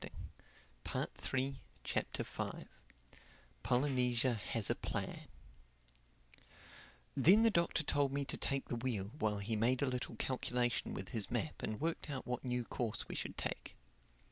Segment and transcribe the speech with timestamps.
[0.01, 0.09] THE
[0.83, 1.31] FIFTH
[1.83, 2.25] CHAPTER
[3.61, 5.27] POLYNESIA HAS A PLAN
[7.15, 10.95] THEN the Doctor told me to take the wheel while he made a little calculation
[10.95, 13.75] with his map and worked out what new course we should take.